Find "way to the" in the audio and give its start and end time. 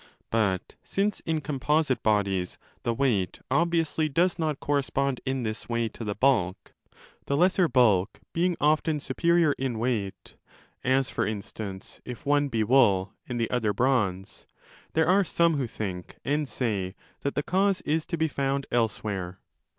5.69-6.15